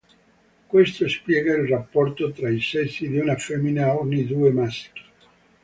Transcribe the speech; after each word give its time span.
Questo 0.65 1.07
spiega 1.07 1.53
il 1.53 1.67
rapporto 1.67 2.31
tra 2.31 2.49
i 2.49 2.59
sessi 2.59 3.07
di 3.07 3.19
una 3.19 3.35
femmina 3.35 3.95
ogni 3.99 4.25
due 4.25 4.49
maschi. 4.49 5.01